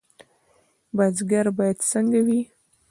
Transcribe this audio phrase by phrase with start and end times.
[0.95, 2.41] بزګر باید څنګه وي؟